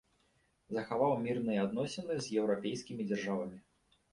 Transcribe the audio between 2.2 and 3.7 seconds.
з еўрапейскімі дзяржавамі.